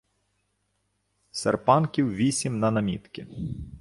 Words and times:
Серпанків 1.31 2.13
вісім 2.15 2.59
на 2.59 2.71
намітки 2.71 3.27